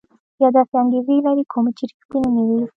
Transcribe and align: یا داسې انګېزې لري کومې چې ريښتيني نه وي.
یا 0.41 0.49
داسې 0.55 0.75
انګېزې 0.81 1.15
لري 1.27 1.43
کومې 1.53 1.71
چې 1.77 1.83
ريښتيني 1.89 2.29
نه 2.35 2.43
وي. 2.47 2.61